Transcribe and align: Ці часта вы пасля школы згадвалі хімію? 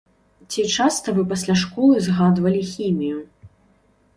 Ці 0.53 0.63
часта 0.75 1.13
вы 1.17 1.25
пасля 1.33 1.55
школы 1.65 1.95
згадвалі 2.07 2.61
хімію? 2.73 3.19